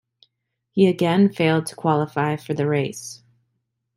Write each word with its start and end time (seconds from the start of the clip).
He 0.71 0.87
again 0.87 1.31
failed 1.31 1.67
to 1.67 1.75
qualify 1.75 2.35
for 2.35 2.55
the 2.55 2.65
race. 2.65 3.21